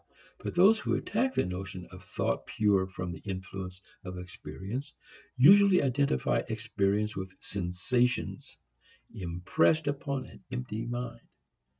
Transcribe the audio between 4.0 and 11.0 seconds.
of experience, usually identify experience with sensations impressed upon an empty